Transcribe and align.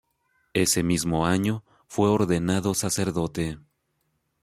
Ese 0.55 0.81
mismo 0.81 1.27
año, 1.27 1.63
fue 1.87 2.09
ordenado 2.09 2.73
sacerdote. 2.73 3.59